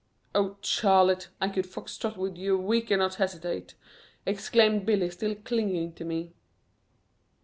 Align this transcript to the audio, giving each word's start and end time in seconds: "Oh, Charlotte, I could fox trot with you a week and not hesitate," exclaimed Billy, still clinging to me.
"Oh, 0.33 0.57
Charlotte, 0.61 1.29
I 1.39 1.47
could 1.49 1.67
fox 1.67 1.95
trot 1.95 2.17
with 2.17 2.35
you 2.35 2.57
a 2.57 2.59
week 2.59 2.89
and 2.89 3.01
not 3.01 3.13
hesitate," 3.21 3.75
exclaimed 4.25 4.83
Billy, 4.83 5.11
still 5.11 5.35
clinging 5.35 5.93
to 5.93 6.03
me. 6.03 6.33